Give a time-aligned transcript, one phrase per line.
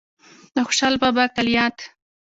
[0.55, 1.77] د خوشال بابا کلیات